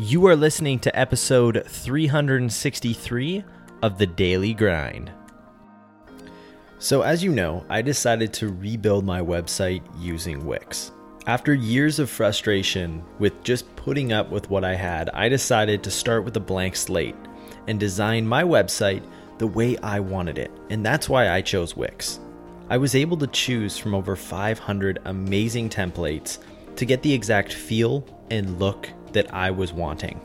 [0.00, 3.44] You are listening to episode 363
[3.82, 5.10] of The Daily Grind.
[6.78, 10.92] So, as you know, I decided to rebuild my website using Wix.
[11.26, 15.90] After years of frustration with just putting up with what I had, I decided to
[15.90, 17.16] start with a blank slate
[17.66, 19.02] and design my website
[19.38, 22.20] the way I wanted it, and that's why I chose Wix.
[22.70, 26.38] I was able to choose from over 500 amazing templates
[26.76, 30.20] to get the exact feel and look that I was wanting.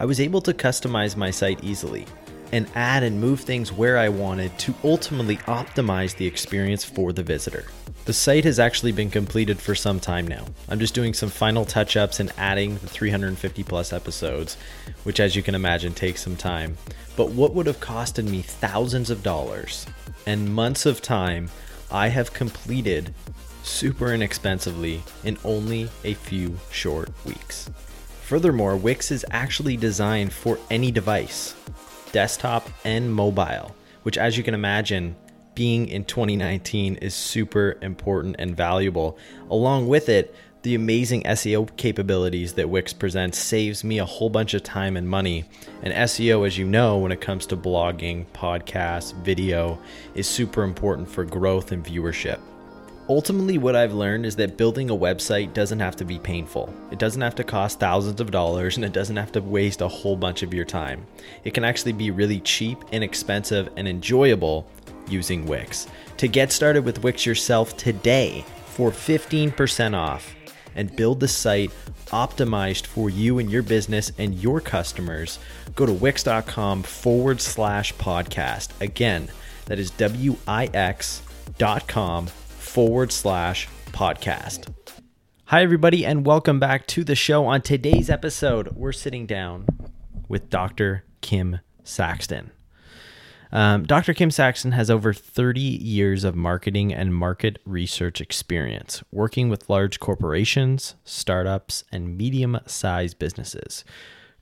[0.00, 2.06] I was able to customize my site easily
[2.52, 7.22] and add and move things where I wanted to ultimately optimize the experience for the
[7.22, 7.66] visitor.
[8.04, 10.46] The site has actually been completed for some time now.
[10.68, 14.56] I'm just doing some final touch ups and adding the 350 plus episodes,
[15.04, 16.78] which, as you can imagine, takes some time.
[17.16, 19.84] But what would have costed me thousands of dollars
[20.26, 21.50] and months of time,
[21.90, 23.12] I have completed
[23.62, 27.68] super inexpensively in only a few short weeks.
[28.28, 31.54] Furthermore, Wix is actually designed for any device,
[32.12, 35.16] desktop and mobile, which, as you can imagine,
[35.54, 39.16] being in 2019 is super important and valuable.
[39.48, 44.52] Along with it, the amazing SEO capabilities that Wix presents saves me a whole bunch
[44.52, 45.46] of time and money.
[45.82, 49.78] And SEO, as you know, when it comes to blogging, podcasts, video,
[50.14, 52.40] is super important for growth and viewership.
[53.10, 56.72] Ultimately, what I've learned is that building a website doesn't have to be painful.
[56.90, 59.88] It doesn't have to cost thousands of dollars and it doesn't have to waste a
[59.88, 61.06] whole bunch of your time.
[61.42, 64.68] It can actually be really cheap, inexpensive, and enjoyable
[65.08, 65.86] using Wix.
[66.18, 70.34] To get started with Wix yourself today for 15% off
[70.74, 71.70] and build the site
[72.08, 75.38] optimized for you and your business and your customers,
[75.74, 78.78] go to wix.com forward slash podcast.
[78.82, 79.30] Again,
[79.64, 81.22] that is W I X
[81.56, 82.28] dot com
[82.78, 84.72] forward slash podcast.
[85.46, 87.44] Hi, everybody, and welcome back to the show.
[87.46, 89.66] On today's episode, we're sitting down
[90.28, 91.02] with Dr.
[91.20, 92.52] Kim Saxton.
[93.50, 94.14] Um, Dr.
[94.14, 99.98] Kim Saxton has over 30 years of marketing and market research experience working with large
[99.98, 103.84] corporations, startups, and medium sized businesses.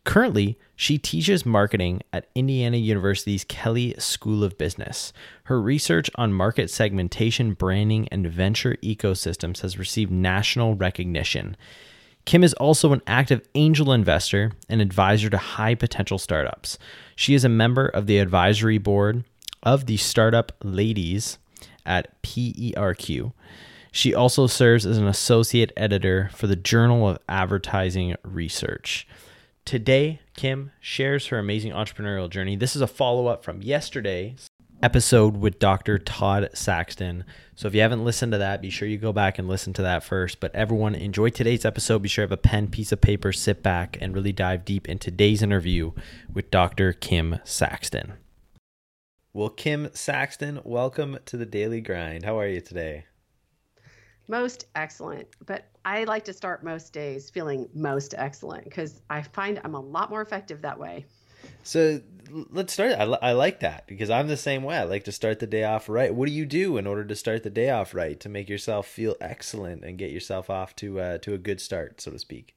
[0.05, 5.13] Currently, she teaches marketing at Indiana University's Kelley School of Business.
[5.45, 11.57] Her research on market segmentation, branding, and venture ecosystems has received national recognition.
[12.27, 16.79] Kim is also an active angel investor and advisor to high potential startups.
[17.15, 19.25] She is a member of the advisory board
[19.63, 21.39] of the Startup Ladies
[21.87, 23.33] at PERQ.
[23.93, 29.09] She also serves as an associate editor for the Journal of Advertising Research.
[29.67, 32.55] Today, Kim shares her amazing entrepreneurial journey.
[32.55, 34.47] This is a follow up from yesterday's
[34.81, 35.99] episode with Dr.
[35.99, 37.25] Todd Saxton.
[37.57, 39.83] So if you haven't listened to that, be sure you go back and listen to
[39.83, 40.39] that first.
[40.39, 42.01] But everyone, enjoy today's episode.
[42.01, 44.89] Be sure to have a pen, piece of paper, sit back, and really dive deep
[44.89, 45.91] in today's interview
[46.33, 46.93] with Dr.
[46.93, 48.13] Kim Saxton.
[49.33, 52.25] Well, Kim Saxton, welcome to the Daily Grind.
[52.25, 53.07] How are you today?
[54.29, 55.29] Most excellent.
[55.45, 59.81] But I like to start most days feeling most excellent because I find I'm a
[59.81, 61.07] lot more effective that way.
[61.63, 62.01] So
[62.51, 62.93] let's start.
[62.93, 64.77] I, I like that because I'm the same way.
[64.77, 66.15] I like to start the day off right.
[66.15, 68.87] What do you do in order to start the day off right to make yourself
[68.87, 72.57] feel excellent and get yourself off to uh, to a good start, so to speak?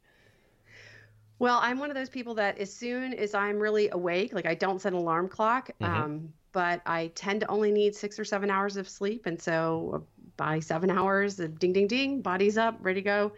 [1.39, 4.55] Well, I'm one of those people that as soon as I'm really awake, like I
[4.55, 5.85] don't set an alarm clock, mm-hmm.
[5.85, 10.05] um, but I tend to only need six or seven hours of sleep, and so
[10.39, 13.33] by seven hours, ding ding ding, body's up, ready to go.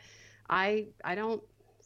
[0.47, 1.41] I I don't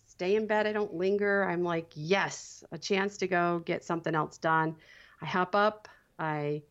[0.07, 0.67] stay in bed.
[0.67, 1.45] I don't linger.
[1.49, 4.75] I'm like, yes, a chance to go get something else done.
[5.21, 5.87] I hop up.
[6.19, 6.63] I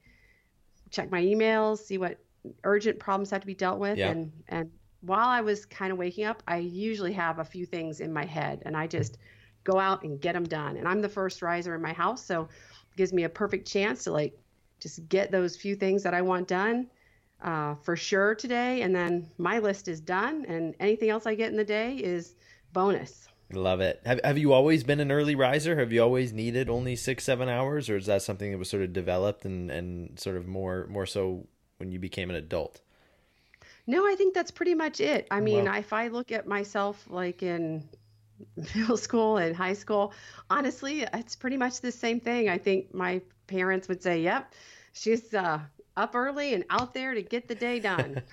[0.91, 2.19] check my emails, see what
[2.65, 4.11] urgent problems have to be dealt with, yeah.
[4.11, 8.01] and and while I was kind of waking up, I usually have a few things
[8.01, 9.17] in my head, and I just
[9.65, 10.77] go out and get them done.
[10.77, 14.05] And I'm the first riser in my house, so it gives me a perfect chance
[14.05, 14.39] to like
[14.81, 16.91] just get those few things that I want done
[17.45, 18.83] uh, for sure today.
[18.83, 22.35] And then my list is done, and anything else I get in the day is
[22.73, 23.29] bonus.
[23.53, 24.01] Love it.
[24.05, 25.79] Have Have you always been an early riser?
[25.79, 28.83] Have you always needed only six seven hours, or is that something that was sort
[28.83, 31.47] of developed and and sort of more more so
[31.77, 32.81] when you became an adult?
[33.87, 35.29] No, I think that's pretty much it.
[35.31, 37.87] I mean, well, if I look at myself like in
[38.75, 40.15] middle school and high school,
[40.49, 42.49] honestly, it's pretty much the same thing.
[42.49, 44.55] I think my parents would say, "Yep,
[44.95, 45.61] she's uh,
[45.97, 48.23] up early and out there to get the day done."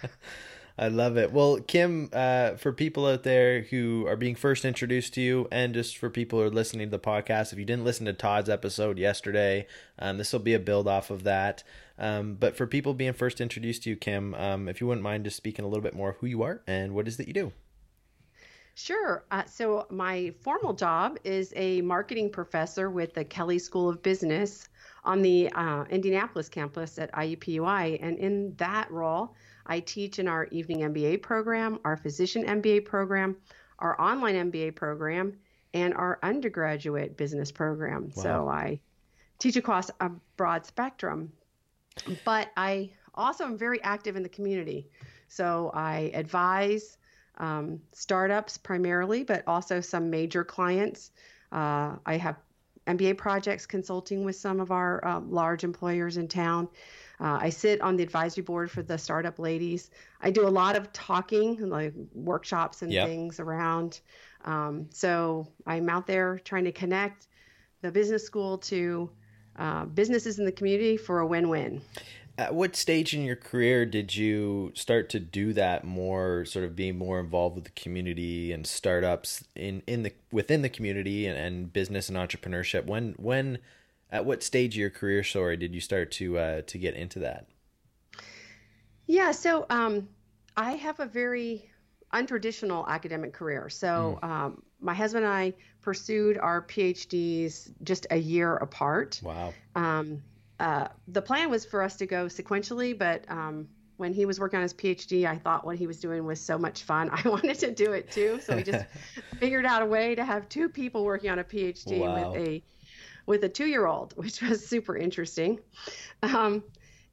[0.78, 1.32] I love it.
[1.32, 5.74] Well, Kim, uh, for people out there who are being first introduced to you, and
[5.74, 8.50] just for people who are listening to the podcast, if you didn't listen to Todd's
[8.50, 9.68] episode yesterday,
[10.00, 11.64] um, this will be a build off of that.
[12.00, 15.26] Um, but for people being first introduced to you, Kim, um, if you wouldn't mind
[15.26, 17.34] just speaking a little bit more of who you are and what is that you
[17.34, 17.52] do.
[18.82, 19.24] Sure.
[19.30, 24.70] Uh, so, my formal job is a marketing professor with the Kelley School of Business
[25.04, 28.00] on the uh, Indianapolis campus at IUPUI.
[28.02, 29.36] And in that role,
[29.68, 33.38] I teach in our evening MBA program, our physician MBA program,
[33.78, 35.38] our online MBA program,
[35.76, 38.12] and our undergraduate business program.
[38.16, 38.24] Wow.
[38.24, 38.80] So, I
[39.38, 41.32] teach across a broad spectrum.
[42.26, 44.90] But I also am very active in the community.
[45.28, 46.98] So, I advise
[47.42, 51.12] um, startups primarily, but also some major clients.
[51.52, 52.38] Uh, I have
[52.88, 56.70] MBA projects consulting with some of our uh, large employers in town.
[57.20, 59.90] Uh, I sit on the advisory board for the Startup Ladies.
[60.22, 63.08] I do a lot of talking, like workshops and yep.
[63.08, 64.00] things around.
[64.46, 67.28] Um, so I'm out there trying to connect
[67.82, 69.10] the business school to
[69.58, 71.82] uh, businesses in the community for a win win.
[72.42, 76.76] At what stage in your career did you start to do that more, sort of
[76.76, 81.38] being more involved with the community and startups in, in the within the community and,
[81.38, 82.88] and business and entrepreneurship?
[82.88, 83.60] When when
[84.10, 87.20] at what stage of your career, sorry, did you start to uh, to get into
[87.20, 87.46] that?
[89.06, 90.10] Yeah, so um,
[90.58, 91.70] I have a very
[92.12, 93.70] untraditional academic career.
[93.70, 94.28] So mm.
[94.28, 99.22] um, my husband and I pursued our PhDs just a year apart.
[99.24, 99.54] Wow.
[99.76, 100.24] Um,
[100.62, 103.68] uh, the plan was for us to go sequentially, but um,
[103.98, 106.60] when he was working on his PhD, I thought what he was doing was so
[106.60, 107.10] much fun.
[107.12, 108.40] I wanted to do it too.
[108.44, 108.86] So we just
[109.40, 112.32] figured out a way to have two people working on a PhD wow.
[112.32, 112.64] with a
[113.26, 115.60] with a two year old, which was super interesting.
[116.22, 116.64] Um,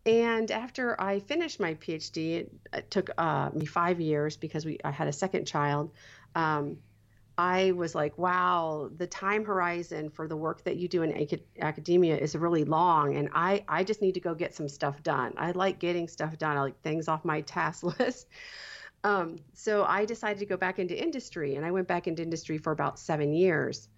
[0.05, 4.77] and after I finished my PhD, it, it took uh, me five years because we
[4.85, 5.91] I had a second child.
[6.35, 6.77] Um,
[7.39, 11.45] I was like, wow, the time horizon for the work that you do in ac-
[11.61, 13.15] academia is really long.
[13.15, 15.35] And I, I just need to go get some stuff done.
[15.37, 16.57] I like getting stuff done.
[16.57, 18.27] I like things off my task list.
[19.05, 22.59] Um, so I decided to go back into industry and I went back into industry
[22.59, 23.89] for about seven years.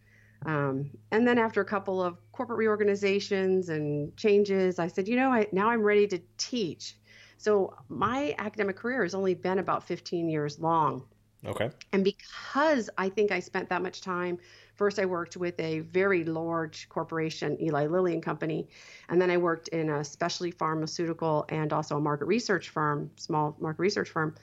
[0.44, 5.30] Um, and then after a couple of corporate reorganizations and changes, I said, you know,
[5.30, 6.96] I, now I'm ready to teach.
[7.38, 11.06] So my academic career has only been about 15 years long.
[11.46, 11.70] Okay.
[11.92, 14.38] And because I think I spent that much time,
[14.74, 18.68] first I worked with a very large corporation, Eli Lilly and Company,
[19.08, 23.56] and then I worked in a specialty pharmaceutical and also a market research firm, small
[23.58, 24.34] market research firm.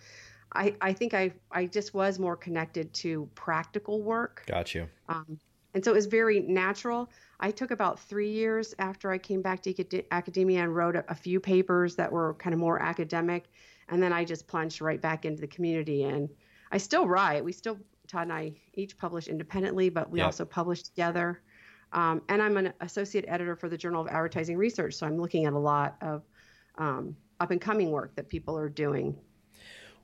[0.53, 4.43] I, I think I I just was more connected to practical work.
[4.47, 4.87] Got you.
[5.09, 5.39] Um,
[5.73, 7.11] and so it was very natural.
[7.39, 11.13] I took about three years after I came back to academia and wrote a, a
[11.13, 13.45] few papers that were kind of more academic,
[13.89, 16.29] and then I just plunged right back into the community and
[16.71, 17.43] I still write.
[17.43, 17.77] We still
[18.07, 20.27] Todd and I each publish independently, but we yep.
[20.27, 21.41] also publish together.
[21.93, 25.45] Um, and I'm an associate editor for the Journal of Advertising Research, so I'm looking
[25.45, 26.23] at a lot of
[26.77, 29.15] um, up and coming work that people are doing.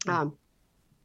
[0.07, 0.37] Um,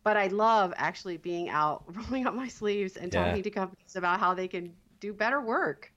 [0.05, 3.43] but I love actually being out, rolling up my sleeves, and talking yeah.
[3.43, 5.93] to companies about how they can do better work.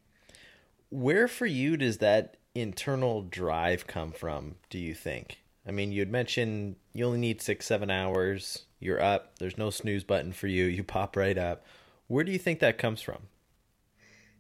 [0.90, 4.56] Where for you does that internal drive come from?
[4.70, 5.40] Do you think?
[5.66, 8.66] I mean, you'd mentioned you only need six, seven hours.
[8.82, 9.38] You're up.
[9.38, 10.66] There's no snooze button for you.
[10.66, 11.64] You pop right up.
[12.08, 13.20] Where do you think that comes from?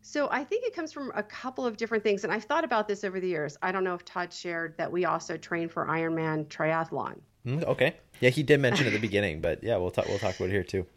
[0.01, 2.87] So I think it comes from a couple of different things, and I've thought about
[2.87, 3.55] this over the years.
[3.61, 7.19] I don't know if Todd shared that we also train for Ironman triathlon.
[7.45, 10.07] Mm, okay, yeah, he did mention at the beginning, but yeah, we'll talk.
[10.07, 10.87] We'll talk about it here too.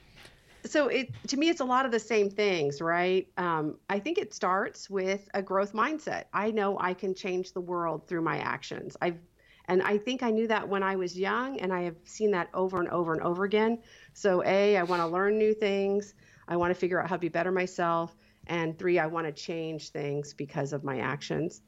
[0.64, 3.28] So it to me, it's a lot of the same things, right?
[3.36, 6.24] Um, I think it starts with a growth mindset.
[6.32, 8.96] I know I can change the world through my actions.
[9.02, 9.18] I've
[9.66, 12.48] and I think I knew that when I was young, and I have seen that
[12.52, 13.78] over and over and over again.
[14.12, 16.14] So, A, I want to learn new things.
[16.46, 18.14] I want to figure out how to be better myself.
[18.46, 21.62] And three, I want to change things because of my actions.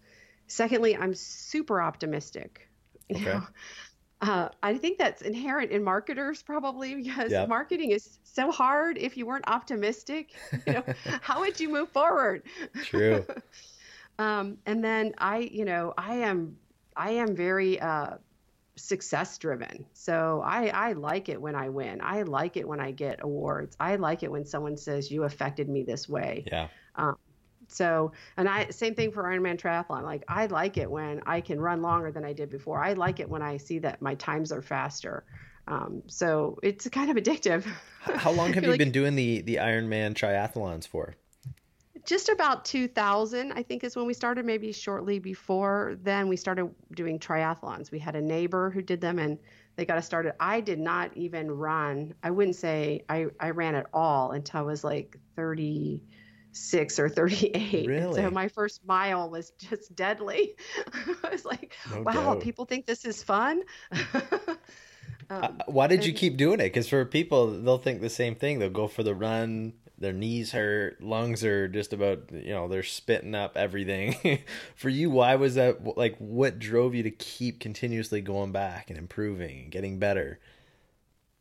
[0.46, 2.68] Secondly, I'm super optimistic.
[3.08, 3.20] Okay.
[3.20, 3.46] You know,
[4.20, 7.48] uh, I think that's inherent in marketers probably because yep.
[7.48, 8.98] marketing is so hard.
[8.98, 10.34] If you weren't optimistic,
[10.66, 10.84] you know,
[11.20, 12.42] how would you move forward?
[12.82, 13.24] True.
[14.18, 16.56] um, and then I, you know, I am
[16.96, 18.16] I am very uh,
[18.76, 19.86] success driven.
[19.92, 22.00] So I, I like it when I win.
[22.02, 23.76] I like it when I get awards.
[23.80, 26.44] I like it when someone says you affected me this way.
[26.46, 26.68] Yeah.
[26.94, 27.16] Um,
[27.68, 30.04] so, and I same thing for Ironman triathlon.
[30.04, 32.82] Like I like it when I can run longer than I did before.
[32.82, 35.24] I like it when I see that my times are faster.
[35.66, 37.66] Um, so it's kind of addictive.
[38.02, 41.16] How long have you like, been doing the the Ironman triathlons for?
[42.06, 46.70] Just about 2000 i think is when we started maybe shortly before then we started
[46.94, 49.38] doing triathlons we had a neighbor who did them and
[49.76, 53.74] they got us started i did not even run i wouldn't say i, I ran
[53.74, 58.14] at all until i was like 36 or 38 really?
[58.14, 60.56] so my first mile was just deadly
[61.24, 62.40] i was like no wow doubt.
[62.40, 63.62] people think this is fun
[65.28, 66.64] Um, uh, why did you keep doing it?
[66.64, 68.58] Because for people, they'll think the same thing.
[68.58, 69.72] They'll go for the run.
[69.98, 74.40] Their knees hurt, lungs are just about, you know, they're spitting up everything.
[74.76, 75.96] for you, why was that?
[75.96, 80.38] Like, what drove you to keep continuously going back and improving and getting better?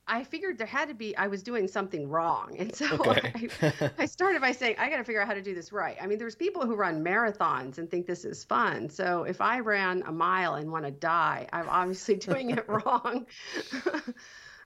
[0.07, 3.49] I figured there had to be I was doing something wrong, and so okay.
[3.61, 5.97] I, I, started by saying I got to figure out how to do this right.
[5.99, 8.89] I mean, there's people who run marathons and think this is fun.
[8.89, 13.25] So if I ran a mile and want to die, I'm obviously doing it wrong.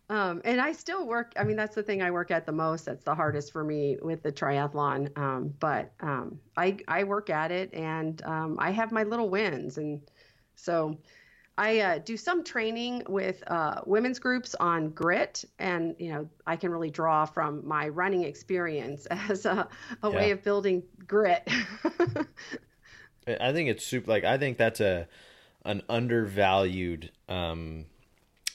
[0.10, 1.34] Um, and I still work.
[1.38, 2.86] I mean, that's the thing I work at the most.
[2.86, 5.16] That's the hardest for me with the triathlon.
[5.18, 9.78] Um, but um, I I work at it, and um, I have my little wins,
[9.78, 10.02] and
[10.56, 10.98] so
[11.60, 16.56] I uh, do some training with uh, women's groups on grit, and you know I
[16.56, 19.68] can really draw from my running experience as a,
[20.02, 20.16] a yeah.
[20.16, 21.48] way of building grit.
[23.28, 24.10] I think it's super.
[24.10, 25.08] Like I think that's a
[25.66, 27.86] an undervalued um,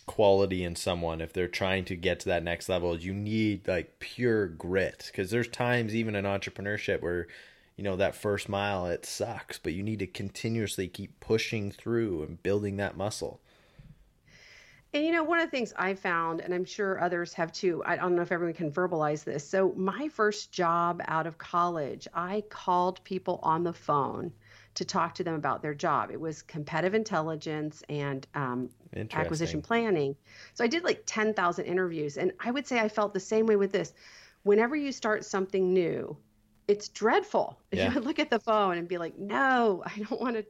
[0.06, 2.98] quality in someone if they're trying to get to that next level.
[2.98, 5.04] You need like pure grit.
[5.06, 7.26] Because there's times even in entrepreneurship where
[7.76, 12.22] you know that first mile it sucks but you need to continuously keep pushing through
[12.22, 13.40] and building that muscle.
[14.92, 17.82] And you know one of the things i found and i'm sure others have too
[17.84, 19.48] i don't know if everyone can verbalize this.
[19.48, 24.32] So my first job out of college i called people on the phone
[24.74, 26.10] to talk to them about their job.
[26.10, 28.70] It was competitive intelligence and um,
[29.12, 30.14] acquisition planning
[30.54, 33.56] so i did like 10000 interviews and i would say i felt the same way
[33.56, 33.92] with this
[34.42, 36.16] whenever you start something new
[36.68, 37.58] it's dreadful.
[37.74, 37.88] Yeah.
[37.88, 40.46] You would look at the phone and be like, no, I don't want to.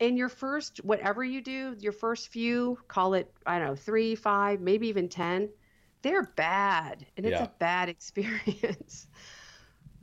[0.00, 4.16] And your first, whatever you do, your first few, call it, I don't know, three,
[4.16, 5.48] five, maybe even 10,
[6.02, 7.06] they're bad.
[7.16, 7.44] And it's yeah.
[7.44, 9.06] a bad experience.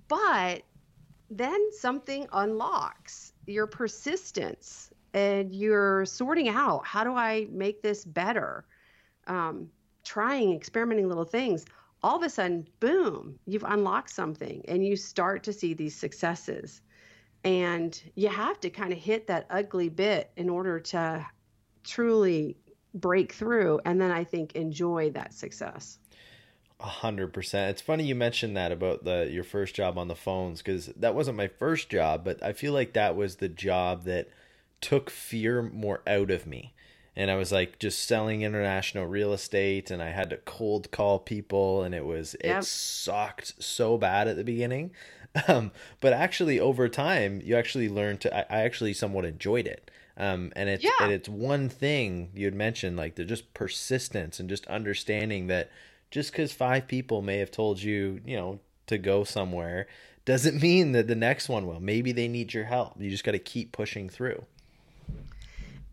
[0.08, 0.62] but
[1.30, 8.66] then something unlocks your persistence and you're sorting out how do I make this better?
[9.26, 9.70] Um,
[10.04, 11.66] trying, experimenting little things
[12.04, 16.82] all of a sudden, boom, you've unlocked something and you start to see these successes.
[17.44, 21.26] And you have to kind of hit that ugly bit in order to
[21.84, 22.58] truly
[22.94, 26.00] break through and then I think enjoy that success.
[26.80, 27.72] A hundred percent.
[27.72, 31.16] It's funny you mentioned that about the your first job on the phones because that
[31.16, 34.28] wasn't my first job, but I feel like that was the job that
[34.82, 36.74] took fear more out of me
[37.18, 41.18] and I was like just selling international real estate and I had to cold call
[41.18, 42.60] people and it was yep.
[42.60, 44.92] it sucked so bad at the beginning.
[45.48, 49.92] Um, but actually over time you actually learn to I, I actually somewhat enjoyed it.
[50.16, 50.96] Um, and it's yeah.
[51.00, 55.70] and it's one thing you had mentioned like the just persistence and just understanding that
[56.10, 59.86] just because five people may have told you you know to go somewhere
[60.26, 61.82] doesn't mean that the next one will.
[61.82, 63.00] Maybe they need your help.
[63.00, 64.44] You just got to keep pushing through.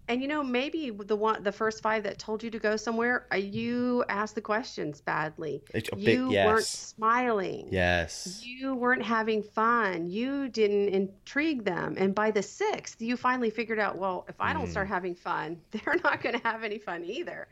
[0.07, 3.27] And you know, maybe the one, the first five that told you to go somewhere,
[3.33, 5.63] uh, you asked the questions badly.
[5.73, 6.47] Bit, you yes.
[6.47, 7.69] weren't smiling.
[7.71, 8.43] Yes.
[8.45, 10.11] You weren't having fun.
[10.11, 11.95] You didn't intrigue them.
[11.97, 14.71] And by the sixth, you finally figured out, well, if I don't mm.
[14.71, 17.49] start having fun, they're not going to have any fun either.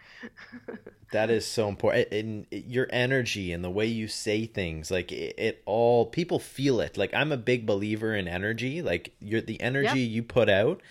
[1.12, 2.12] that is so important.
[2.12, 6.80] And your energy and the way you say things, like it, it, all people feel
[6.80, 6.98] it.
[6.98, 8.82] Like I'm a big believer in energy.
[8.82, 10.10] Like you're the energy yep.
[10.10, 10.82] you put out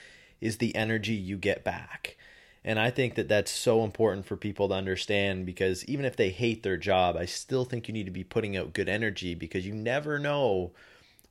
[0.42, 2.18] is the energy you get back.
[2.64, 6.30] And I think that that's so important for people to understand because even if they
[6.30, 9.66] hate their job, I still think you need to be putting out good energy because
[9.66, 10.72] you never know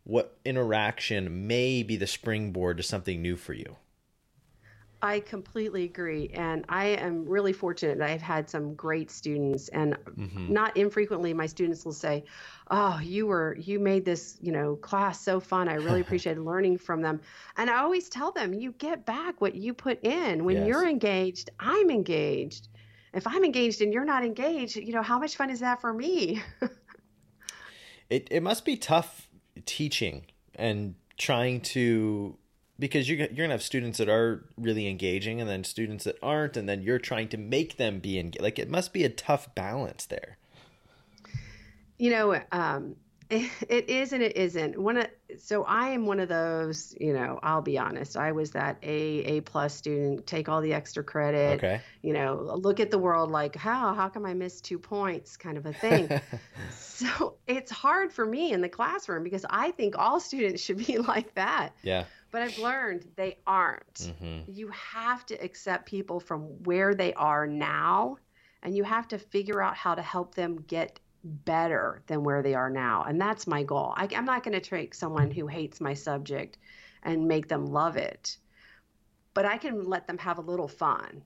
[0.04, 3.76] what interaction may be the springboard to something new for you.
[5.02, 6.30] I completely agree.
[6.34, 9.68] And I am really fortunate that I've had some great students.
[9.68, 10.52] And mm-hmm.
[10.52, 12.24] not infrequently, my students will say,
[12.70, 15.68] Oh, you were, you made this, you know, class so fun.
[15.68, 17.20] I really appreciated learning from them.
[17.56, 20.44] And I always tell them, you get back what you put in.
[20.44, 20.68] When yes.
[20.68, 22.68] you're engaged, I'm engaged.
[23.12, 25.92] If I'm engaged and you're not engaged, you know, how much fun is that for
[25.92, 26.42] me?
[28.10, 29.28] it, it must be tough
[29.64, 32.36] teaching and trying to
[32.80, 36.18] because you're, you're going to have students that are really engaging and then students that
[36.22, 39.08] aren't and then you're trying to make them be engaged like it must be a
[39.08, 40.38] tough balance there.
[41.98, 42.96] You know um,
[43.30, 44.76] it is and it isn't.
[44.76, 45.06] One of
[45.38, 48.88] so i am one of those you know i'll be honest i was that a
[49.24, 51.80] a plus student take all the extra credit okay.
[52.02, 55.36] you know look at the world like how how come i missed two points?
[55.36, 56.08] kind of a thing.
[56.70, 60.98] So it's hard for me in the classroom because i think all students should be
[61.12, 61.72] like that.
[61.82, 63.94] Yeah but I've learned they aren't.
[63.94, 64.52] Mm-hmm.
[64.52, 68.18] You have to accept people from where they are now,
[68.62, 72.54] and you have to figure out how to help them get better than where they
[72.54, 73.04] are now.
[73.06, 73.92] And that's my goal.
[73.96, 76.58] I, am not going to take someone who hates my subject
[77.02, 78.36] and make them love it,
[79.34, 81.22] but I can let them have a little fun.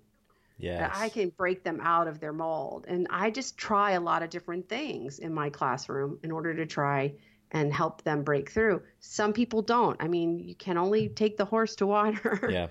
[0.58, 0.90] Yeah.
[0.94, 2.84] I can break them out of their mold.
[2.86, 6.66] And I just try a lot of different things in my classroom in order to
[6.66, 7.14] try
[7.54, 8.82] and help them break through.
[8.98, 9.96] Some people don't.
[10.02, 12.40] I mean, you can only take the horse to water.
[12.54, 12.66] Yeah.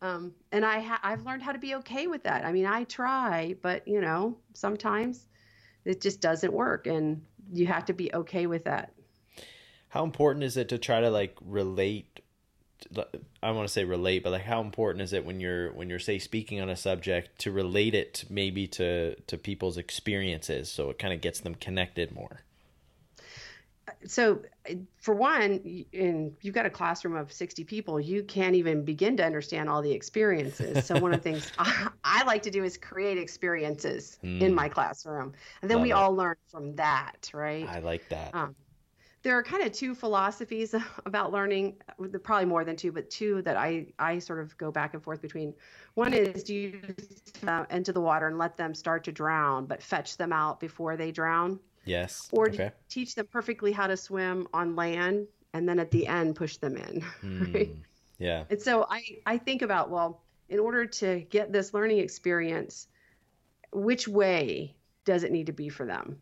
[0.00, 2.44] um, and I ha- I've learned how to be okay with that.
[2.44, 5.26] I mean, I try, but you know, sometimes
[5.84, 7.22] it just doesn't work, and
[7.52, 8.92] you have to be okay with that.
[9.88, 12.20] How important is it to try to like relate?
[13.42, 15.98] I want to say relate, but like how important is it when you're when you're
[15.98, 20.98] say speaking on a subject to relate it maybe to to people's experiences so it
[20.98, 22.42] kind of gets them connected more?
[24.06, 24.40] So
[24.96, 25.60] for one
[25.92, 29.82] in you've got a classroom of 60 people you can't even begin to understand all
[29.82, 30.86] the experiences.
[30.86, 34.40] So one of the things I, I, like to do is create experiences mm.
[34.40, 35.32] in my classroom.
[35.60, 35.94] And then Love we it.
[35.94, 37.68] all learn from that right?
[37.68, 38.34] I like that.
[38.34, 38.54] Um,
[39.22, 41.76] there are kind of two philosophies about learning
[42.22, 45.20] probably more than two but two that i i sort of go back and forth
[45.20, 45.52] between.
[45.94, 46.80] One is do you
[47.46, 50.96] uh, into the water and let them start to drown but fetch them out before
[50.96, 52.28] they drown Yes.
[52.32, 52.72] Or okay.
[52.88, 56.76] teach them perfectly how to swim on land and then at the end push them
[56.76, 57.04] in.
[57.22, 57.76] Mm, right?
[58.18, 58.44] Yeah.
[58.50, 62.88] And so I, I think about, well, in order to get this learning experience,
[63.72, 66.20] which way does it need to be for them?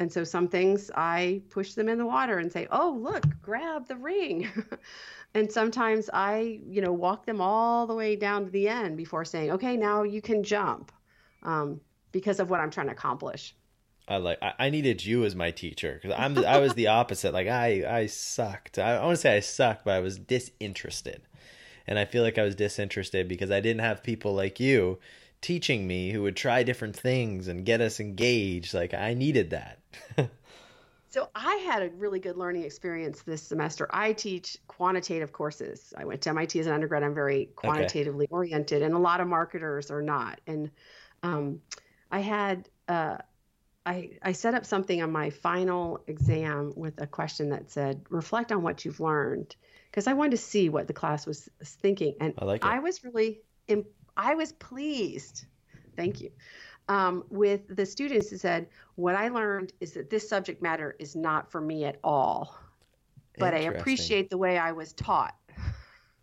[0.00, 3.88] And so some things I push them in the water and say, "Oh, look, grab
[3.88, 4.48] the ring."
[5.34, 9.24] and sometimes I, you know, walk them all the way down to the end before
[9.24, 10.92] saying, "Okay, now you can jump,"
[11.42, 11.80] um,
[12.12, 13.56] because of what I'm trying to accomplish.
[14.08, 17.32] I like I, I needed you as my teacher because I'm I was the opposite.
[17.34, 18.78] Like I I sucked.
[18.78, 21.22] I, I want to say I sucked, but I was disinterested,
[21.86, 24.98] and I feel like I was disinterested because I didn't have people like you
[25.40, 28.72] teaching me who would try different things and get us engaged.
[28.72, 29.78] Like I needed that.
[31.10, 33.88] so I had a really good learning experience this semester.
[33.90, 35.92] I teach quantitative courses.
[35.98, 37.02] I went to MIT as an undergrad.
[37.02, 38.34] I'm very quantitatively okay.
[38.34, 40.40] oriented, and a lot of marketers are not.
[40.46, 40.70] And
[41.22, 41.60] um,
[42.10, 42.70] I had.
[42.88, 43.18] Uh,
[43.88, 48.52] I, I set up something on my final exam with a question that said, reflect
[48.52, 49.56] on what you've learned.
[49.90, 52.14] Because I wanted to see what the class was thinking.
[52.20, 53.40] And I, like I was really,
[54.14, 55.46] I was pleased.
[55.96, 56.30] Thank you.
[56.90, 61.16] Um, with the students who said, what I learned is that this subject matter is
[61.16, 62.58] not for me at all.
[63.38, 65.34] But I appreciate the way I was taught.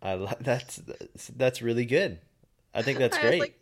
[0.02, 0.82] I that's
[1.34, 2.20] that's really good.
[2.74, 3.56] I think that's great.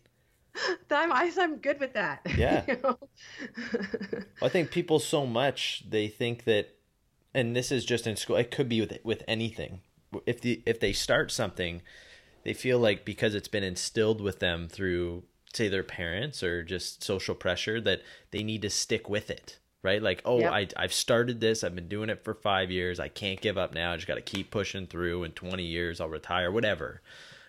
[0.91, 2.21] I'm I'm good with that.
[2.37, 2.63] Yeah.
[2.67, 2.97] you know?
[4.41, 6.75] I think people so much they think that,
[7.33, 8.35] and this is just in school.
[8.35, 9.81] It could be with with anything.
[10.25, 11.81] If the if they start something,
[12.43, 17.03] they feel like because it's been instilled with them through say their parents or just
[17.03, 20.51] social pressure that they need to stick with it right like oh yep.
[20.51, 23.73] I, i've started this i've been doing it for five years i can't give up
[23.73, 27.01] now i just got to keep pushing through in 20 years i'll retire whatever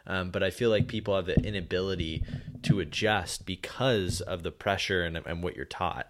[0.06, 2.24] um, but I feel like people have the inability
[2.62, 6.08] to adjust because of the pressure and, and what you're taught.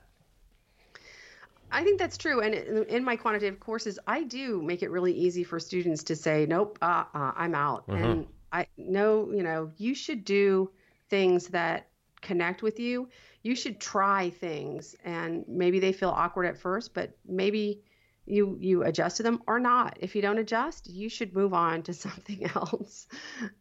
[1.71, 2.41] I think that's true.
[2.41, 6.47] And in my quantitative courses, I do make it really easy for students to say,
[6.47, 7.85] nope, uh, uh, I'm out.
[7.89, 8.03] Uh-huh.
[8.03, 10.71] And I know, you know, you should do
[11.11, 11.89] things that
[12.23, 13.09] connect with you.
[13.43, 14.95] You should try things.
[15.05, 17.83] And maybe they feel awkward at first, but maybe
[18.27, 19.99] you you adjust to them or not.
[20.01, 23.07] If you don't adjust, you should move on to something else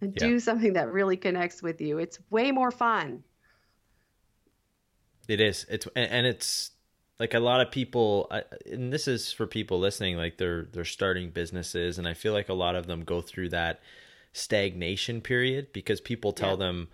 [0.01, 0.28] and yeah.
[0.28, 1.99] do something that really connects with you.
[1.99, 3.23] It's way more fun.
[5.28, 5.65] It is.
[5.69, 6.71] It's and it's
[7.19, 8.32] like a lot of people
[8.69, 12.49] and this is for people listening like they're they're starting businesses and I feel like
[12.49, 13.80] a lot of them go through that
[14.34, 16.56] stagnation period because people tell yeah.
[16.58, 16.88] them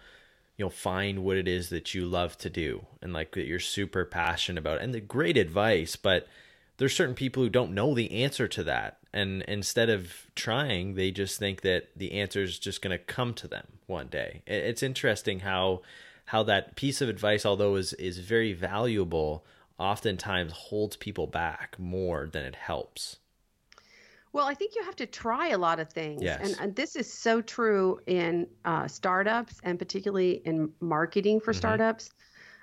[0.58, 3.60] you know find what it is that you love to do and like that you're
[3.60, 6.28] super passionate about and the great advice but
[6.82, 11.12] there's certain people who don't know the answer to that and instead of trying they
[11.12, 14.82] just think that the answer is just going to come to them one day it's
[14.82, 15.80] interesting how
[16.26, 19.46] how that piece of advice although is is very valuable
[19.78, 23.18] oftentimes holds people back more than it helps
[24.34, 26.24] well, I think you have to try a lot of things.
[26.24, 26.40] Yes.
[26.42, 31.58] And, and this is so true in uh, startups and particularly in marketing for mm-hmm.
[31.58, 32.12] startups.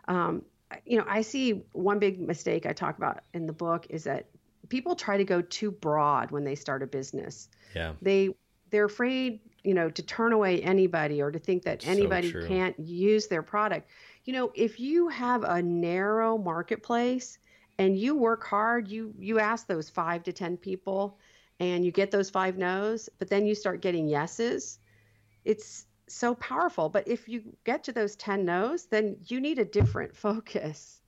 [0.07, 0.45] Um,
[0.85, 4.27] you know, I see one big mistake I talk about in the book is that
[4.69, 7.49] people try to go too broad when they start a business.
[7.75, 7.93] Yeah.
[8.03, 8.31] They
[8.71, 12.79] they're afraid, you know, to turn away anybody or to think that anybody so can't
[12.79, 13.89] use their product.
[14.25, 17.39] You know, if you have a narrow marketplace
[17.79, 21.19] and you work hard, you you ask those 5 to 10 people
[21.61, 24.79] and you get those 5 no's, but then you start getting yeses.
[25.45, 26.89] It's so powerful.
[26.89, 31.01] But if you get to those 10 no's, then you need a different focus.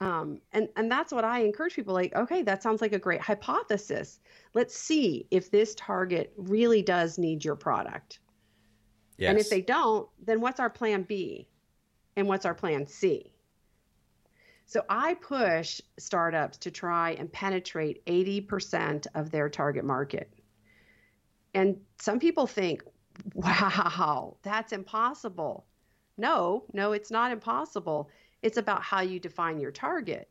[0.00, 3.20] Um, and, and that's what I encourage people like, okay, that sounds like a great
[3.20, 4.20] hypothesis.
[4.52, 8.18] Let's see if this target really does need your product.
[9.18, 9.30] Yes.
[9.30, 11.46] And if they don't, then what's our plan B?
[12.16, 13.32] and what's our plan C?
[14.66, 20.32] So I push startups to try and penetrate 80% of their target market.
[21.54, 22.82] And some people think,
[23.34, 25.66] wow, that's impossible.
[26.16, 28.10] No, no, it's not impossible.
[28.42, 30.28] It's about how you define your target.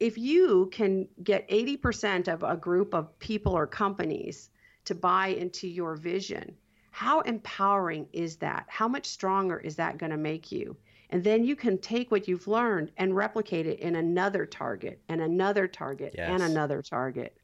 [0.00, 4.50] If you can get 80% of a group of people or companies
[4.84, 6.56] to buy into your vision,
[6.90, 8.66] how empowering is that?
[8.68, 10.76] How much stronger is that going to make you?
[11.10, 15.20] And then you can take what you've learned and replicate it in another target and
[15.20, 16.28] another target yes.
[16.30, 17.36] and another target.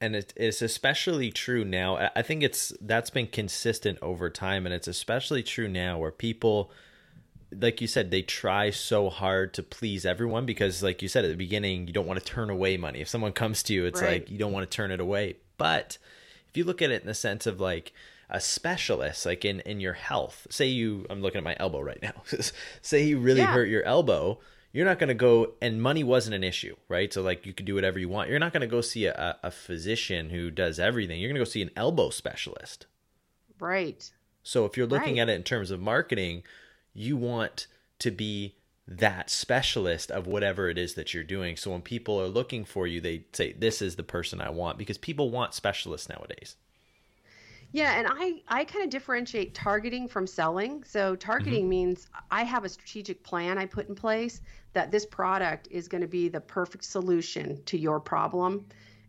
[0.00, 2.10] And it, it's especially true now.
[2.14, 6.70] I think it's that's been consistent over time, and it's especially true now where people
[7.56, 11.28] like you said, they try so hard to please everyone because, like you said at
[11.28, 13.00] the beginning, you don't want to turn away money.
[13.00, 14.22] If someone comes to you, it's right.
[14.22, 15.36] like you don't want to turn it away.
[15.56, 15.98] But
[16.48, 17.92] if you look at it in the sense of like
[18.28, 22.00] a specialist, like in in your health, say you, I'm looking at my elbow right
[22.02, 22.22] now.
[22.82, 23.52] say you really yeah.
[23.52, 24.38] hurt your elbow,
[24.72, 27.12] you're not going to go, and money wasn't an issue, right?
[27.12, 28.30] So like you could do whatever you want.
[28.30, 31.20] You're not going to go see a, a physician who does everything.
[31.20, 32.86] You're going to go see an elbow specialist,
[33.58, 34.10] right?
[34.42, 35.22] So if you're looking right.
[35.22, 36.42] at it in terms of marketing
[36.98, 37.66] you want
[38.00, 41.56] to be that specialist of whatever it is that you're doing.
[41.56, 44.78] So when people are looking for you, they say, This is the person I want
[44.78, 46.56] because people want specialists nowadays.
[47.72, 50.82] Yeah, and I, I kind of differentiate targeting from selling.
[50.84, 51.68] So, targeting mm-hmm.
[51.68, 54.40] means I have a strategic plan I put in place
[54.72, 58.64] that this product is going to be the perfect solution to your problem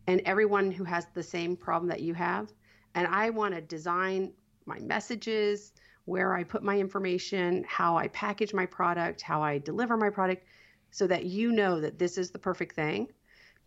[0.08, 2.52] and everyone who has the same problem that you have.
[2.96, 4.34] And I want to design
[4.66, 5.72] my messages,
[6.06, 10.44] where I put my information, how I package my product, how I deliver my product,
[10.92, 13.08] so that you know that this is the perfect thing.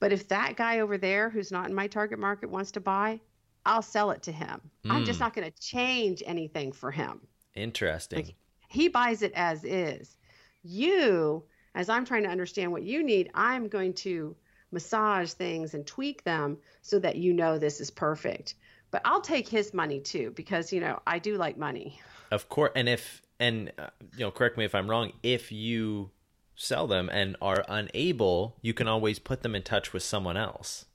[0.00, 3.20] But if that guy over there who's not in my target market wants to buy,
[3.64, 4.61] I'll sell it to him.
[4.85, 4.90] Mm.
[4.90, 5.25] I'm just hmm.
[5.25, 7.20] not going to change anything for him.
[7.55, 8.25] Interesting.
[8.25, 8.35] Like,
[8.68, 10.16] he buys it as is.
[10.62, 11.44] You,
[11.75, 14.35] as I'm trying to understand what you need, I'm going to
[14.70, 18.55] massage things and tweak them so that you know this is perfect.
[18.90, 22.01] But I'll take his money too because, you know, I do like money.
[22.31, 25.12] Of course, and if and uh, you know, correct me if I'm wrong.
[25.22, 26.11] If you
[26.57, 30.87] sell them and are unable, you can always put them in touch with someone else.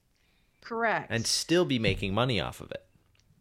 [0.67, 1.07] Correct.
[1.09, 2.83] And still be making money off of it.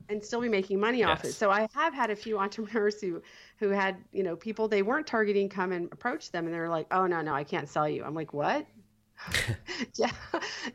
[0.08, 1.08] And still be making money yes.
[1.08, 1.32] off it.
[1.32, 3.20] So I have had a few entrepreneurs who
[3.58, 6.86] who had, you know, people they weren't targeting come and approach them and they're like,
[6.92, 8.64] "Oh no, no, I can't sell you." I'm like, "What?"
[9.94, 10.12] yeah.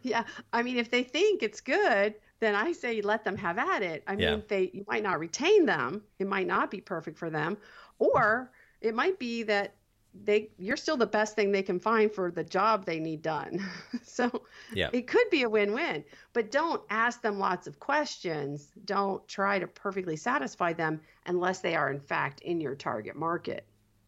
[0.02, 0.24] Yeah.
[0.52, 4.04] I mean, if they think it's good, then I say let them have at it.
[4.06, 4.38] I mean, yeah.
[4.50, 6.02] they you might not retain them.
[6.20, 7.58] It might not be perfect for them,
[7.98, 9.76] or it might be that
[10.14, 13.66] they you're still the best thing they can find for the job they need done.
[14.04, 14.44] so
[14.74, 14.90] yeah.
[14.94, 16.04] it could be a win-win.
[16.34, 18.72] But don't ask them lots of questions.
[18.86, 23.66] Don't try to perfectly satisfy them unless they are in fact in your target market.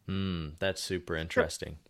[0.08, 1.78] Hmm, that's super interesting.
[1.82, 1.90] So,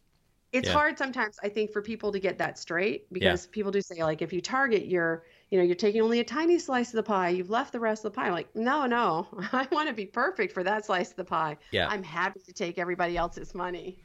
[0.53, 0.73] it's yeah.
[0.73, 3.51] hard sometimes i think for people to get that straight because yeah.
[3.51, 5.23] people do say like if you target your
[5.53, 8.03] you know you're taking only a tiny slice of the pie you've left the rest
[8.03, 8.25] of the pie.
[8.25, 11.57] I'm like no no i want to be perfect for that slice of the pie.
[11.69, 11.87] Yeah.
[11.87, 13.99] I'm happy to take everybody else's money.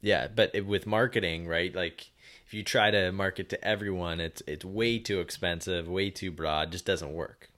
[0.00, 2.10] Yeah but with marketing right like
[2.46, 6.72] if you try to market to everyone it's it's way too expensive way too broad
[6.72, 7.50] just doesn't work.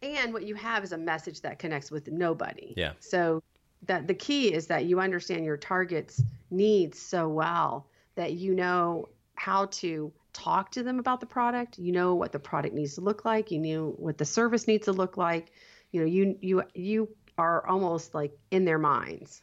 [0.00, 2.72] And what you have is a message that connects with nobody.
[2.76, 2.92] Yeah.
[3.00, 3.42] So
[3.86, 9.08] that the key is that you understand your target's needs so well that you know
[9.34, 11.78] how to talk to them about the product.
[11.78, 13.50] You know what the product needs to look like.
[13.50, 15.52] You know what the service needs to look like.
[15.92, 19.42] You know you you you are almost like in their minds.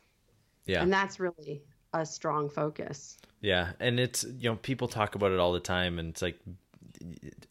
[0.66, 0.82] Yeah.
[0.82, 3.18] And that's really a strong focus.
[3.42, 3.72] Yeah.
[3.80, 6.40] And it's you know people talk about it all the time and it's like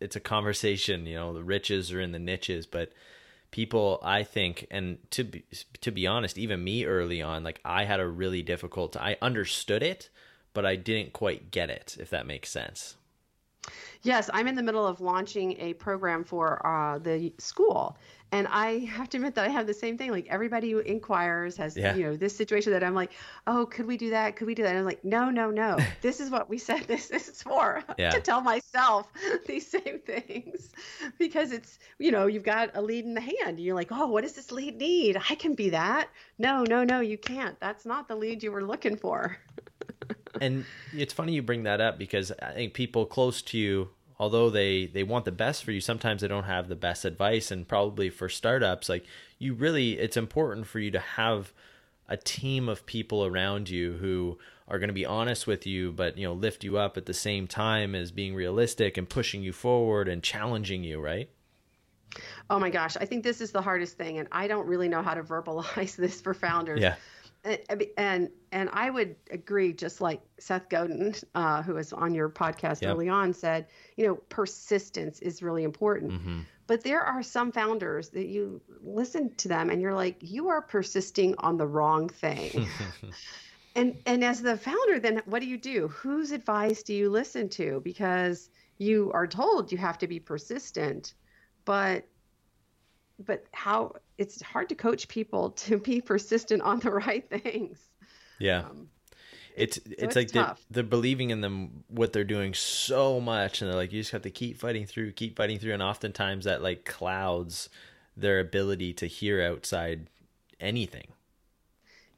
[0.00, 2.66] it's a conversation you know the riches are in the niches.
[2.66, 2.92] But
[3.50, 5.44] people i think and to be
[5.80, 9.82] to be honest even me early on like i had a really difficult i understood
[9.82, 10.10] it
[10.52, 12.96] but i didn't quite get it if that makes sense
[14.02, 17.96] Yes, I'm in the middle of launching a program for uh, the school.
[18.32, 20.10] And I have to admit that I have the same thing.
[20.10, 21.94] Like everybody who inquires has, yeah.
[21.94, 23.12] you know, this situation that I'm like,
[23.46, 24.36] oh, could we do that?
[24.36, 24.70] Could we do that?
[24.70, 25.78] And I'm like, no, no, no.
[26.02, 27.82] this is what we said this is for.
[27.98, 28.10] Yeah.
[28.10, 29.08] to tell myself
[29.46, 30.70] these same things.
[31.18, 33.60] Because it's, you know, you've got a lead in the hand.
[33.60, 35.16] You're like, oh, what does this lead need?
[35.30, 36.08] I can be that.
[36.38, 37.58] No, no, no, you can't.
[37.60, 39.38] That's not the lead you were looking for.
[40.40, 40.64] And
[40.94, 44.86] it's funny you bring that up because I think people close to you, although they
[44.86, 47.50] they want the best for you, sometimes they don't have the best advice.
[47.50, 49.04] And probably for startups, like
[49.38, 51.52] you really, it's important for you to have
[52.08, 54.38] a team of people around you who
[54.68, 57.14] are going to be honest with you but you know lift you up at the
[57.14, 61.28] same time as being realistic and pushing you forward and challenging you right?
[62.48, 62.96] Oh my gosh.
[62.96, 65.96] I think this is the hardest thing and i don't really know how to verbalize
[65.96, 66.80] this for founders.
[66.80, 66.94] Yeah
[67.46, 72.28] and and, and I would agree, just like Seth Godin, uh, who was on your
[72.28, 72.92] podcast yep.
[72.92, 76.12] early on, said, you know, persistence is really important.
[76.12, 76.40] Mm-hmm.
[76.66, 80.60] But there are some founders that you listen to them and you're like, you are
[80.60, 82.66] persisting on the wrong thing.
[83.76, 85.88] and and as the founder, then what do you do?
[85.88, 87.80] Whose advice do you listen to?
[87.84, 91.14] Because you are told you have to be persistent,
[91.64, 92.06] but
[93.24, 97.78] but how it's hard to coach people to be persistent on the right things.
[98.38, 98.60] Yeah.
[98.60, 98.88] Um,
[99.56, 103.62] it's it's, so it's like they're, they're, believing in them what they're doing so much
[103.62, 106.44] and they're like you just have to keep fighting through keep fighting through and oftentimes
[106.44, 107.70] that like clouds
[108.18, 110.08] their ability to hear outside
[110.60, 111.06] anything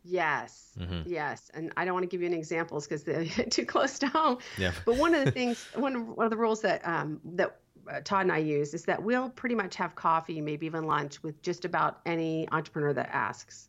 [0.04, 1.08] yes mm-hmm.
[1.08, 4.08] yes and i don't want to give you any examples because they're too close to
[4.08, 7.20] home yeah but one of the things one of, one of the rules that um
[7.24, 7.60] that
[8.04, 11.40] Todd and I use is that we'll pretty much have coffee, maybe even lunch with
[11.42, 13.68] just about any entrepreneur that asks.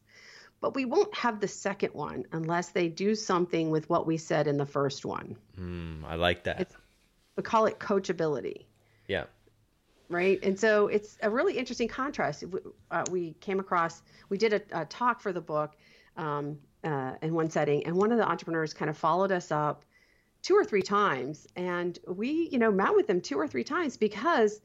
[0.61, 4.47] But we won't have the second one unless they do something with what we said
[4.47, 5.37] in the first one.
[5.57, 6.59] Mm, I like that.
[6.61, 6.75] It's,
[7.37, 8.65] we call it coachability.
[9.07, 9.25] Yeah.
[10.09, 10.39] Right.
[10.43, 12.43] And so it's a really interesting contrast.
[12.91, 15.75] Uh, we came across, we did a, a talk for the book
[16.17, 19.85] um, uh, in one setting, and one of the entrepreneurs kind of followed us up
[20.41, 23.97] two or three times and we you know met with him two or three times
[23.97, 24.61] because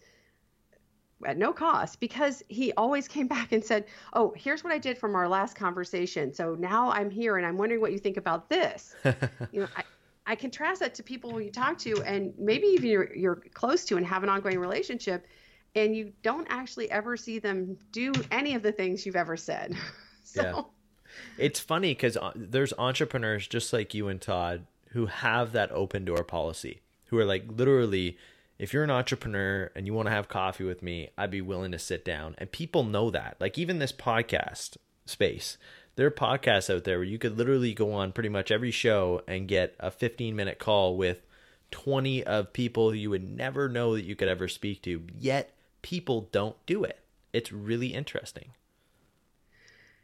[1.26, 4.98] at no cost because he always came back and said oh here's what i did
[4.98, 6.32] from our last conversation.
[6.32, 8.94] So now i'm here and i'm wondering what you think about this.
[9.52, 9.84] You know I,
[10.26, 13.96] I contrast that to people you talk to and maybe even you're, you're close to
[13.96, 15.26] and have an ongoing relationship
[15.74, 19.76] and you don't actually ever see them do any of the things you've ever said.
[20.26, 21.44] So yeah.
[21.44, 26.04] it's funny because uh, there's entrepreneurs just like you and todd who have that open
[26.04, 28.16] door policy, who are like literally,
[28.60, 31.72] if you're an entrepreneur and you want to have coffee with me, I'd be willing
[31.72, 32.36] to sit down.
[32.38, 33.36] And people know that.
[33.40, 35.58] Like even this podcast space,
[35.96, 39.20] there are podcasts out there where you could literally go on pretty much every show
[39.26, 41.26] and get a 15 minute call with
[41.72, 45.02] 20 of people you would never know that you could ever speak to.
[45.18, 45.50] Yet
[45.82, 47.00] people don't do it.
[47.32, 48.50] It's really interesting.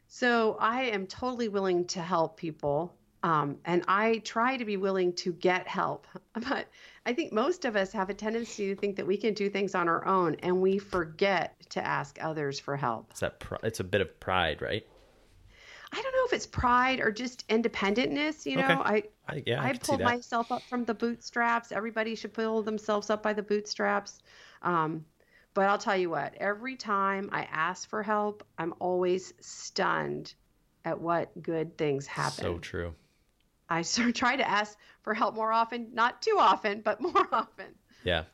[0.09, 5.13] So I am totally willing to help people um, and I try to be willing
[5.15, 6.07] to get help.
[6.49, 6.69] But
[7.05, 9.75] I think most of us have a tendency to think that we can do things
[9.75, 13.09] on our own and we forget to ask others for help.
[13.11, 14.87] It's, that pr- it's a bit of pride, right?
[15.93, 18.47] I don't know if it's pride or just independentness.
[18.47, 18.75] You know, okay.
[18.75, 21.73] I I, yeah, I, I pulled myself up from the bootstraps.
[21.73, 24.21] Everybody should pull themselves up by the bootstraps.
[24.63, 25.05] Um,
[25.53, 30.35] but I'll tell you what, every time I ask for help, I'm always stunned
[30.85, 32.45] at what good things happen.
[32.45, 32.95] So true.
[33.71, 37.29] I sort of try to ask for help more often, not too often, but more
[37.33, 37.67] often.
[38.05, 38.25] Yeah.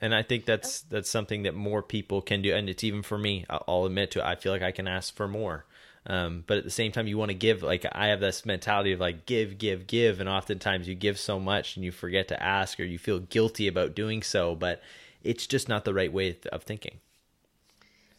[0.00, 3.18] And I think that's that's something that more people can do, and it's even for
[3.18, 3.44] me.
[3.50, 4.24] I'll admit to it.
[4.24, 5.66] I feel like I can ask for more,
[6.06, 7.64] um, but at the same time, you want to give.
[7.64, 11.40] Like I have this mentality of like give, give, give, and oftentimes you give so
[11.40, 14.54] much and you forget to ask, or you feel guilty about doing so.
[14.54, 14.82] But
[15.24, 17.00] it's just not the right way of thinking.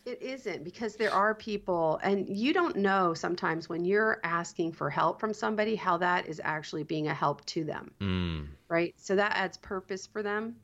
[0.09, 4.89] It isn't because there are people, and you don't know sometimes when you're asking for
[4.89, 7.91] help from somebody how that is actually being a help to them.
[8.01, 8.47] Mm.
[8.69, 8.95] Right.
[8.97, 10.55] So that adds purpose for them.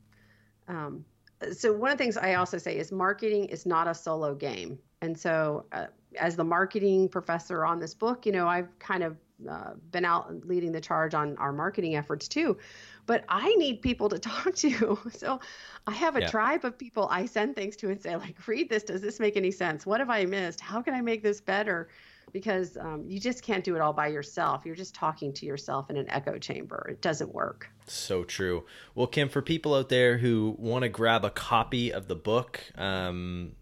[0.67, 1.05] Um,
[1.51, 4.79] so, one of the things I also say is marketing is not a solo game.
[5.01, 5.87] And so, uh,
[6.19, 9.15] as the marketing professor on this book, you know, I've kind of
[9.47, 12.57] uh, been out leading the charge on our marketing efforts too
[13.05, 14.99] but I need people to talk to.
[15.11, 15.39] So
[15.87, 16.27] I have a yeah.
[16.27, 18.83] tribe of people I send things to and say, like, read this.
[18.83, 19.85] Does this make any sense?
[19.85, 20.59] What have I missed?
[20.59, 21.89] How can I make this better?
[22.31, 24.65] Because um, you just can't do it all by yourself.
[24.65, 26.87] You're just talking to yourself in an echo chamber.
[26.89, 27.69] It doesn't work.
[27.87, 28.65] So true.
[28.93, 32.61] Well, Kim, for people out there who want to grab a copy of the book,
[32.75, 33.53] um,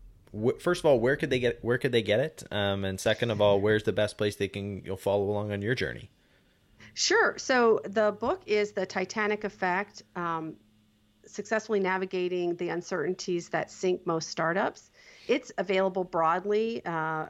[0.59, 2.43] first of all, where could they get where could they get it?
[2.51, 5.61] Um, and second of all, where's the best place they can you'll follow along on
[5.61, 6.09] your journey?
[6.93, 7.37] Sure.
[7.37, 10.55] So the book is The Titanic Effect um,
[11.25, 14.91] Successfully Navigating the Uncertainties That Sink Most Startups.
[15.27, 16.85] It's available broadly.
[16.85, 17.27] Uh,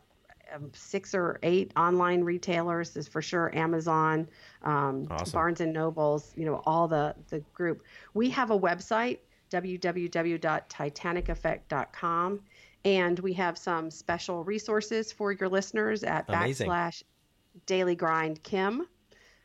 [0.53, 4.27] um, six or eight online retailers is for sure Amazon,
[4.63, 5.31] um, awesome.
[5.31, 7.83] Barnes and Nobles, you know, all the the group.
[8.13, 9.19] We have a website
[9.51, 12.39] www.titaniceffect.com
[12.85, 16.67] and we have some special resources for your listeners at Amazing.
[16.67, 17.03] backslash
[17.65, 18.85] daily grind Kim.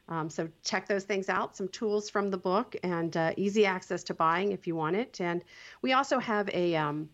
[0.09, 4.03] Um, so check those things out, some tools from the book, and uh, easy access
[4.05, 5.21] to buying if you want it.
[5.21, 5.45] And
[5.83, 7.11] we also have a um,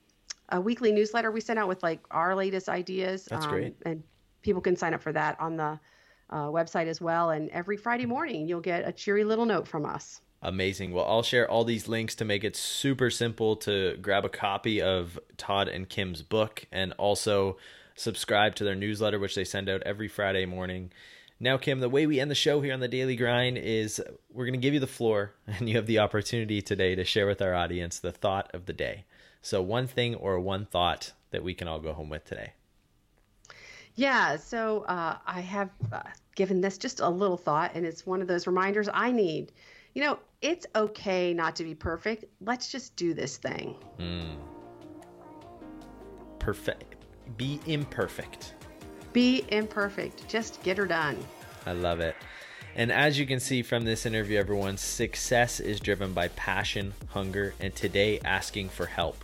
[0.48, 3.24] a weekly newsletter we send out with like our latest ideas.
[3.24, 3.76] That's um, great.
[3.85, 4.02] And
[4.42, 5.80] people can sign up for that on the
[6.30, 7.30] uh, website as well.
[7.30, 10.20] And every Friday morning, you'll get a cheery little note from us.
[10.42, 10.92] Amazing.
[10.92, 14.80] Well, I'll share all these links to make it super simple to grab a copy
[14.83, 17.57] of Todd and Kim's book and also
[17.94, 20.92] subscribe to their newsletter, which they send out every Friday morning.
[21.40, 24.00] Now, Kim, the way we end the show here on the Daily Grind is
[24.32, 27.26] we're going to give you the floor, and you have the opportunity today to share
[27.26, 29.04] with our audience the thought of the day.
[29.42, 32.52] So, one thing or one thought that we can all go home with today.
[33.96, 36.02] Yeah, so uh, I have uh,
[36.34, 39.52] given this just a little thought, and it's one of those reminders I need.
[39.94, 42.24] You know, it's okay not to be perfect.
[42.40, 43.76] Let's just do this thing.
[43.98, 44.36] Mm.
[46.38, 47.04] Perfect.
[47.36, 48.54] Be imperfect.
[49.14, 50.29] Be imperfect.
[50.29, 51.16] Just get her done.
[51.64, 52.14] I love it.
[52.77, 57.55] And as you can see from this interview, everyone, success is driven by passion, hunger,
[57.61, 59.16] and today asking for help.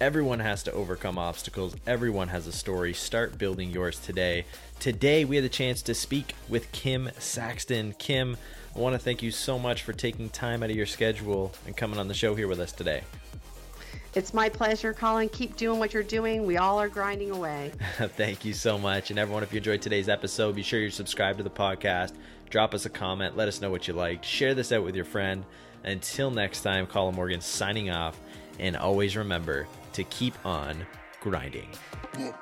[0.00, 1.76] Everyone has to overcome obstacles.
[1.86, 2.92] Everyone has a story.
[2.92, 4.44] Start building yours today.
[4.80, 7.94] Today, we had the chance to speak with Kim Saxton.
[7.98, 8.36] Kim,
[8.74, 11.74] I want to thank you so much for taking time out of your schedule and
[11.74, 13.04] coming on the show here with us today.
[14.16, 15.28] It's my pleasure, Colin.
[15.28, 16.46] Keep doing what you're doing.
[16.46, 17.70] We all are grinding away.
[17.98, 19.10] Thank you so much.
[19.10, 22.14] And everyone, if you enjoyed today's episode, be sure you subscribe to the podcast.
[22.48, 23.36] Drop us a comment.
[23.36, 24.24] Let us know what you liked.
[24.24, 25.44] Share this out with your friend.
[25.84, 28.18] Until next time, Colin Morgan signing off.
[28.58, 30.86] And always remember to keep on
[31.20, 31.68] grinding.
[32.18, 32.32] Yeah.